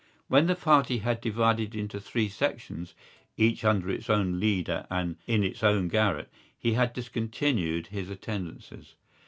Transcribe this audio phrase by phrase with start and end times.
[0.29, 2.95] When the party had divided into three sections,
[3.37, 8.95] each under its own leader and in its own garret, he had discontinued his attendances.